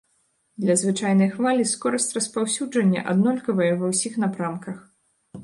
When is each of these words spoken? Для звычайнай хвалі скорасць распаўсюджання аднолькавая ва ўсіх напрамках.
Для 0.63 0.75
звычайнай 0.83 1.29
хвалі 1.35 1.65
скорасць 1.73 2.09
распаўсюджання 2.17 3.05
аднолькавая 3.13 3.69
ва 3.83 3.93
ўсіх 3.93 4.19
напрамках. 4.27 4.77